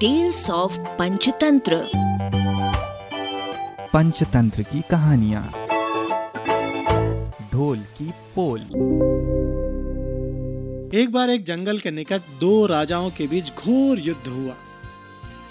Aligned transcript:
Tales 0.00 0.50
of 0.50 0.78
Panchatantra 0.78 1.90
Panchatantra 3.92 4.62
की 4.62 4.82
कहानियाँ। 4.90 5.42
ढोल 7.52 7.78
की 7.78 8.10
पोल। 8.38 8.60
एक 10.94 11.12
बार 11.12 11.30
एक 11.30 11.44
जंगल 11.44 11.78
के 11.78 11.90
निकट 11.90 12.22
दो 12.40 12.66
राजाओं 12.66 13.10
के 13.10 13.26
बीच 13.26 13.50
घोर 13.50 13.98
युद्ध 13.98 14.28
हुआ। 14.28 14.54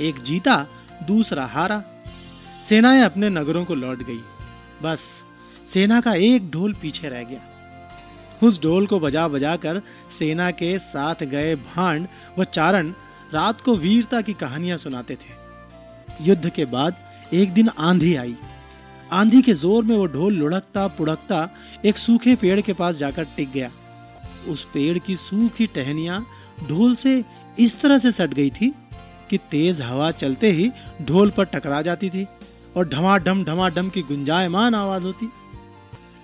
एक 0.01 0.19
जीता 0.19 0.67
दूसरा 1.07 1.45
हारा। 1.45 1.83
सेनाएँ 2.63 3.01
अपने 3.01 3.29
नगरों 3.29 3.65
को 3.65 3.75
लौट 3.75 4.03
गई। 4.03 4.21
बस 4.83 5.23
सेना 5.67 6.01
का 6.01 6.13
एक 6.13 6.51
ढोल 6.51 6.73
पीछे 6.73 7.09
रह 7.09 7.23
गया। 7.23 7.41
उस 8.43 8.63
ढोल 8.63 8.87
को 8.87 8.99
बजा 8.99 9.27
बजा 9.27 9.55
कर 9.55 9.81
सेना 10.11 10.51
के 10.51 10.79
साथ 10.79 11.23
गए 11.23 11.55
भांड 11.55 12.07
व 12.39 12.43
चारण 12.43 12.93
रात 13.33 13.61
को 13.61 13.75
वीरता 13.75 14.21
की 14.21 14.33
कहानियाँ 14.33 14.77
सुनाते 14.77 15.15
थे। 15.15 15.35
युद्ध 16.21 16.49
के 16.49 16.65
बाद 16.65 16.95
एक 17.33 17.53
दिन 17.53 17.69
आंधी 17.69 18.15
आई। 18.15 18.35
आंधी 19.11 19.41
के 19.41 19.53
ज़ोर 19.53 19.83
में 19.83 19.95
वो 19.95 20.05
ढोल 20.05 20.33
लुढ़कता 20.33 20.87
पुड़कता 20.87 21.49
एक 21.85 21.97
सूखे 21.97 22.35
पेड़ 22.35 22.61
के 22.61 22.73
पास 22.73 22.95
जाकर 22.95 23.23
टिक 23.23 23.51
गया। 23.51 23.71
उस 24.47 24.63
पेड़ 24.63 24.97
की 24.97 25.15
सूखी 25.15 25.67
टहनियाँ 25.67 26.25
ढोल 26.69 26.95
से 26.95 27.23
इस 27.59 27.81
तरह 27.81 27.97
से 27.97 28.11
सट 28.11 28.33
गई 28.33 28.49
थी 28.49 28.73
कि 29.29 29.37
तेज 29.37 29.81
हवा 29.81 30.11
चलते 30.11 30.51
ही 30.51 30.71
ढोल 31.01 31.29
पर 31.29 31.45
टकरा 31.45 31.81
जाती 31.81 32.09
थी 32.09 32.27
और 32.77 32.89
ढमाढम 32.89 33.43
ढमाढम 33.43 33.89
की 33.89 34.01
गुंजायमान 34.01 34.75
आवाज़ 34.75 35.03
होती। 35.03 35.29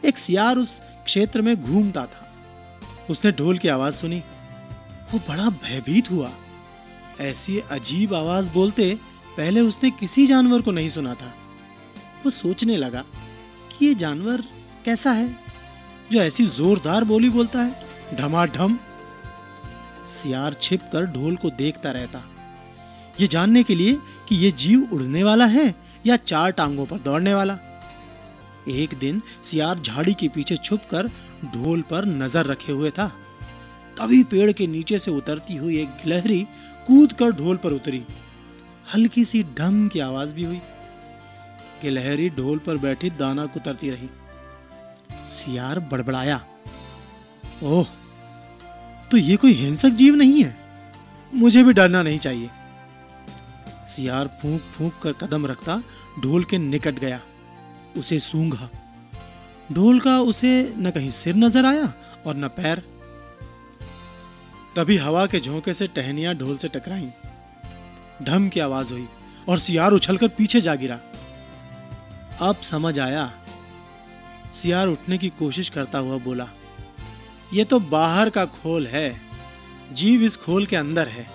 एक 0.05 0.17
सियार 0.17 0.57
उस 0.57 0.79
क्षेत्र 1.05 1.41
में 1.41 1.61
घूमता 1.61 2.05
था। 2.05 2.33
उसने 3.09 3.31
ढोल 3.31 3.57
की 3.57 3.67
आवाज़ 3.67 3.95
सुनी। 3.95 4.19
वो 5.13 5.19
बड़ा 5.19 5.49
भयभीत 5.49 6.11
हुआ। 6.11 6.31
ऐसी 7.21 7.57
अजीब 7.71 8.13
आवाज़ 8.13 8.49
बोलते 8.49 8.93
पहले 9.37 9.61
उसने 9.61 9.89
किसी 9.91 10.25
जानवर 10.27 10.61
को 10.61 10.71
नहीं 10.71 10.89
सुना 10.89 11.13
था। 11.13 11.33
वो 12.25 12.31
सोचने 12.31 12.75
लगा 12.77 13.03
कि 13.71 13.85
ये 13.85 13.93
जानवर 13.95 14.43
कैसा 14.85 15.11
है, 15.11 15.27
जो 16.11 16.19
ऐसी 16.19 16.45
जोरदार 16.47 17.03
बोली 17.03 17.29
बोलता 17.29 17.59
है, 17.59 18.15
ढमाढम। 18.15 18.77
सियार 20.07 20.53
छिप 20.53 20.81
कर 20.93 21.05
ढोल 21.05 21.35
को 21.35 21.49
देखता 21.49 21.91
रहता। 21.91 22.23
ये 23.21 23.27
जानने 23.27 23.63
के 23.63 23.75
लिए 23.75 23.97
कि 24.29 24.35
ये 24.35 24.51
जीव 24.51 24.87
उड़ने 24.93 25.23
वाला 25.23 25.45
है 25.45 25.73
या 26.05 26.15
चार 26.15 26.51
टांगों 26.51 26.85
पर 26.85 26.99
दौड़ने 26.99 27.33
वाला। 27.33 27.57
एक 28.69 28.93
दिन 28.93 29.21
सियार 29.43 29.79
झाड़ी 29.79 30.13
के 30.13 30.27
पीछे 30.27 30.55
छुपकर 30.57 31.07
ढोल 31.45 31.81
पर 31.81 32.05
नज़र 32.05 32.45
रखे 32.45 32.71
हुए 32.71 32.91
था। 32.91 33.07
तभी 33.99 34.23
पेड़ 34.23 34.51
के 34.51 34.67
नीचे 34.67 34.99
से 34.99 35.11
उतरती 35.11 35.55
हुई 35.55 35.79
एक 35.79 35.89
गिलहरी 35.95 36.45
कूद 36.87 37.13
कर 37.13 37.31
ढोल 37.31 37.57
पर 37.57 37.71
उतरी। 37.71 38.03
हल्की 38.93 39.25
सी 39.25 39.43
ढम 39.57 39.87
की 39.87 39.99
आवाज़ 39.99 40.33
भी 40.35 40.43
हुई। 40.43 40.61
गिलहरी 41.81 42.29
ढोल 42.29 42.59
पर 42.59 42.77
बैठी 42.77 43.09
दाना 43.09 43.45
कुतरती 43.45 43.89
रही। 43.89 44.09
सियार 45.29 45.79
बड़बड़ाया। 45.91 46.43
ओह 47.63 47.85
तो 49.11 49.17
ये 49.17 49.35
कोई 49.35 49.53
हिंसक 49.53 49.89
जीव 49.89 50.15
नहीं 50.15 50.43
है? 50.43 50.55
मुझे 51.33 51.63
भी 51.63 51.73
डरना 51.73 52.01
नहीं 52.01 52.19
चाहिए। 52.19 52.49
सियार 53.89 54.27
फूंक 54.41 54.61
फूंक 54.61 54.93
कर 55.03 55.13
कदम 55.13 55.45
रखता 55.45 55.81
ढोल 56.19 56.43
के 56.43 56.57
निकट 56.57 56.99
गया। 56.99 57.19
उसे 57.97 58.19
सूंघा। 58.19 58.69
ढोल 59.71 59.99
का 59.99 60.19
उसे 60.21 60.73
न 60.77 60.91
कहीं 60.91 61.11
सिर 61.11 61.35
नज़र 61.35 61.65
आया 61.65 61.93
और 62.25 62.35
न 62.35 62.47
पैर 62.47 62.81
तभी 64.75 64.95
हवा 64.97 65.25
के 65.25 65.39
झोंके 65.39 65.73
से 65.73 65.87
टहनियाँ 65.87 66.33
ढोल 66.35 66.57
से 66.57 66.67
टकराई। 66.67 67.09
ढम 68.23 68.47
की 68.49 68.59
आवाज़ 68.59 68.93
हुई 68.93 69.07
और 69.49 69.59
सियार 69.59 69.91
उछलकर 69.91 70.27
पीछे 70.27 70.61
जा 70.61 70.75
गिरा। 70.75 70.99
अब 72.41 72.55
समझ 72.55 72.99
आया। 72.99 73.31
सियार 74.53 74.87
उठने 74.87 75.17
की 75.17 75.29
कोशिश 75.29 75.69
करता 75.69 75.99
हुआ 75.99 76.17
बोला 76.17 76.47
यह 77.53 77.63
तो 77.63 77.79
बाहर 77.79 78.29
का 78.29 78.45
खोल 78.45 78.87
है। 78.87 79.21
जीव 79.93 80.21
इस 80.21 80.37
खोल 80.37 80.65
के 80.65 80.75
अंदर 80.75 81.07
है। 81.07 81.27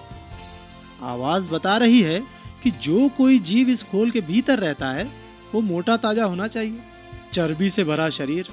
आवाज़ 1.03 1.49
बता 1.49 1.77
रही 1.77 2.03
है 2.03 2.21
कि 2.63 2.71
जो 2.71 3.09
कोई 3.09 3.39
जीव 3.39 3.69
इस 3.69 3.83
खोल 3.83 4.11
के 4.11 4.21
भीतर 4.21 4.59
रहता 4.59 4.91
है, 4.91 5.05
वो 5.55 5.61
मोटा 5.61 5.97
ताज़ा 5.97 6.25
होना 6.25 6.47
चाहिए, 6.47 6.81
चर्बी 7.33 7.71
से 7.71 7.85
भरा 7.85 8.11
शरीर। 8.11 8.49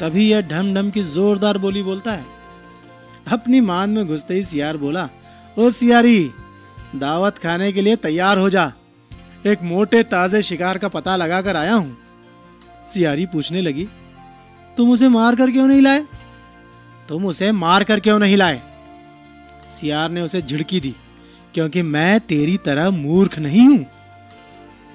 तभी 0.00 0.30
यह 0.30 0.40
ढम 0.40 0.74
ढम 0.74 0.90
की 0.90 1.02
जोरदार 1.04 1.58
बोली 1.58 1.82
बोलता 1.82 2.12
है 2.12 2.41
अपनी 3.26 3.60
मान 3.60 3.90
में 3.90 4.06
घुसते 4.06 4.34
ही 4.34 4.44
सियार 4.44 4.76
बोला, 4.76 5.08
ओ 5.58 5.70
सियारी, 5.70 6.30
दावत 6.96 7.38
खाने 7.38 7.72
के 7.72 7.82
लिए 7.82 7.96
तैयार 7.96 8.38
हो 8.38 8.50
जा। 8.50 8.72
एक 9.46 9.62
मोटे 9.62 10.02
ताजे 10.02 10.42
शिकार 10.42 10.78
का 10.78 10.88
पता 10.88 11.16
लगाकर 11.16 11.56
आया 11.56 11.74
हूँ। 11.74 11.96
सियारी 12.88 13.26
पूछने 13.26 13.60
लगी, 13.60 13.88
तुम 14.76 14.90
उसे 14.90 15.08
मार 15.08 15.36
कर 15.36 15.50
क्यों 15.50 15.66
नहीं 15.68 15.80
लाए? 15.80 16.04
तुम 17.08 17.26
उसे 17.26 17.52
मार 17.52 17.84
कर 17.84 18.00
क्यों 18.00 18.18
नहीं 18.18 18.36
लाए? 18.36 18.60
सियार 19.70 20.10
ने 20.10 20.20
उसे 20.20 20.42
झिड़की 20.42 20.80
दी, 20.80 20.94
क्योंकि 21.54 21.82
मैं 21.82 22.20
तेरी 22.20 22.56
तरह 22.56 22.90
मूर्ख 22.90 23.38
नहीं 23.38 23.66
हूँ। 23.68 23.86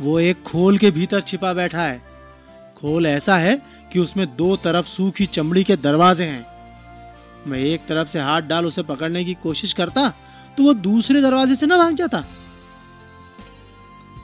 वो 0.01 0.19
एक 0.19 0.44
खोल 0.44 0.77
के 0.77 0.91
भीतर 0.91 1.21
छिपा 1.21 1.53
बैठा 1.53 1.83
है। 1.83 2.01
खोल 2.77 3.05
ऐसा 3.05 3.38
है 3.38 3.61
कि 3.94 3.99
उसमें 3.99 4.25
दो 4.35 4.55
तरफ़ 4.55 4.85
सूखी 4.85 5.25
चमड़ी 5.25 5.63
के 5.63 5.75
दरवाजे 5.75 6.23
हैं। 6.23 6.56
मैं 7.47 7.59
एक 7.59 7.85
तरफ़ 7.85 8.09
से 8.09 8.19
हाथ 8.19 8.41
डाल 8.41 8.66
उसे 8.66 8.84
पकड़ने 8.84 9.24
की 9.25 9.34
कोशिश 9.34 9.74
करता 9.74 10.09
तो 10.58 10.63
वो 10.63 10.74
दूसरे 10.74 11.22
दरवाजे 11.22 11.56
से 11.56 11.66
ना 11.66 11.78
भाग 11.78 11.96
जाता। 11.96 12.24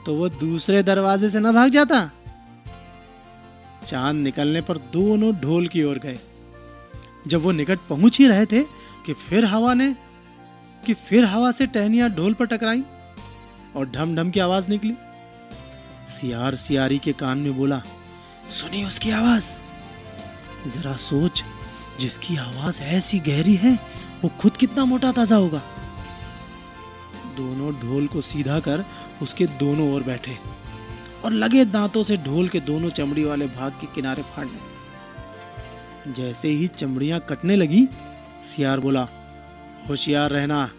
तो 0.05 0.15
वो 0.15 0.29
दूसरे 0.29 0.81
दरवाजे 0.83 1.29
से 1.29 1.39
ना 1.39 1.51
भाग 1.51 1.71
जाता। 1.71 2.09
चाँद 3.85 4.15
निकलने 4.15 4.61
पर 4.61 4.77
दोनों 4.93 5.33
ढोल 5.35 5.67
की 5.67 5.83
ओर 5.83 5.97
गए। 5.97 6.17
जब 7.27 7.41
वो 7.41 7.51
निकट 7.51 7.79
पहुँच 7.89 8.19
ही 8.19 8.27
रहे 8.27 8.45
थे 8.45 8.63
कि 9.05 9.13
फिर 9.13 9.45
हवा 9.45 9.73
ने, 9.73 9.95
कि 10.85 10.93
फिर 10.93 11.25
हवा 11.25 11.51
से 11.51 11.67
टहनियाँ 11.67 12.09
ढोल 12.09 12.33
पर 12.33 12.45
टकराई 12.45 12.83
और 13.75 13.89
ढम 13.89 14.15
ढम 14.15 14.31
की 14.31 14.39
आवाज़ 14.39 14.69
निकली। 14.69 14.93
सियार 16.09 16.55
सियारी 16.55 16.99
के 16.99 17.13
कान 17.13 17.37
में 17.37 17.57
बोला 17.57 17.81
सुनी 18.51 18.83
उसकी 18.83 19.11
आवाज़। 19.11 19.57
जरा 20.69 20.95
सोच 20.95 21.43
जिसकी 21.99 22.37
आवाज़ 22.37 22.81
ऐसी 22.81 23.19
गहरी 23.19 23.55
है, 23.55 23.73
वो 24.23 24.31
खुद 24.41 24.57
कितना 24.57 24.85
मोटा 24.85 25.11
ताज़ा 25.11 25.35
होगा? 25.35 25.61
दोनों 27.37 27.73
ढोल 27.73 28.07
को 28.07 28.21
सीधा 28.21 28.59
कर 28.59 28.85
उसके 29.21 29.45
दोनों 29.59 29.93
ओर 29.93 30.03
बैठे 30.03 30.37
और 31.25 31.31
लगे 31.31 31.65
दांतों 31.65 32.03
से 32.03 32.17
ढोल 32.17 32.49
के 32.49 32.59
दोनों 32.59 32.89
चमड़ी 32.89 33.23
वाले 33.23 33.47
भाग 33.47 33.71
के 33.71 33.87
किनारे 33.87 34.23
फाड़ने 34.23 36.11
जैसे 36.13 36.49
ही 36.49 36.67
चमड़ियाँ 36.67 37.19
कटने 37.19 37.55
लगी, 37.55 37.87
सियार 38.43 38.79
बोला, 38.79 39.07
होशियार 39.89 40.29
रहना। 40.29 40.69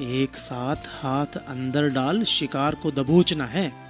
एक 0.00 0.36
साथ 0.36 0.76
हाथ 1.02 1.36
अंदर 1.48 1.88
डाल, 1.88 2.24
शिकार 2.24 2.74
को 2.74 2.90
दबोचना 2.90 3.44
है। 3.44 3.87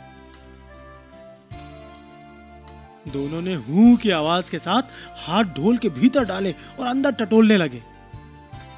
दोनों 3.09 3.43
ने 3.43 3.55
हूँ 3.55 3.97
की 3.97 4.11
आवाज़ 4.11 4.51
के 4.51 4.59
साथ 4.59 4.83
हाथ 5.27 5.45
ढोल 5.45 5.79
के 5.79 5.89
भीतर 5.89 6.25
डाले 6.25 6.55
और 6.79 6.87
अंदर 6.87 7.11
टटोलने 7.11 7.57
लगे। 7.57 7.83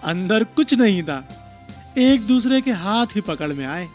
अंदर 0.04 0.44
कुछ 0.44 0.74
नहीं 0.74 1.02
था। 1.02 1.36
एक 1.98 2.26
दूसरे 2.26 2.60
के 2.60 2.70
हाथ 2.70 3.06
ही 3.06 3.20
पकड़ 3.20 3.52
में 3.52 3.66
आए। 3.66 3.88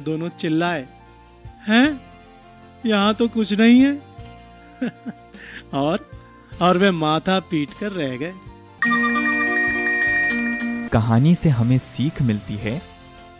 दोनों 0.00 0.28
चिल्लाए, 0.28 0.86
हैं? 1.68 2.00
यहाँ 2.86 3.14
तो 3.14 3.28
कुछ 3.28 3.52
नहीं 3.52 3.80
है। 3.80 4.02
और 5.74 6.10
और 6.62 6.78
वे 6.78 6.90
माथा 6.90 7.40
पीट 7.40 7.68
कर 7.80 7.92
रह 7.92 8.16
गए। 8.16 8.34
कहानी 10.88 11.34
से 11.34 11.48
हमें 11.48 11.78
सीख 11.78 12.22
मिलती 12.22 12.54
है 12.54 12.82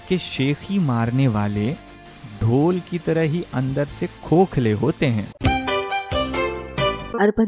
कि 0.08 0.18
शेखी 0.18 0.78
मारने 0.78 1.28
वाले 1.28 1.76
ढोल 2.40 2.80
की 2.80 2.98
तरह 2.98 3.20
ही 3.20 3.44
अंदर 3.54 3.84
से 3.84 4.06
खोखले 4.06 4.72
होते 4.72 5.06
हैं। 5.06 5.32
अरबा 7.20 7.44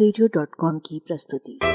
की 0.78 1.02
प्रस्तुति। 1.06 1.69